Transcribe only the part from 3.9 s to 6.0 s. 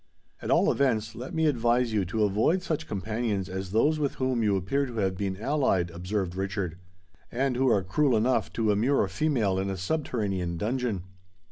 with whom you appear to have been allied,"